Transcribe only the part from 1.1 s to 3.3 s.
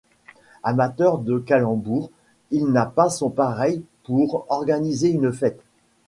de calembours, il n'a pas son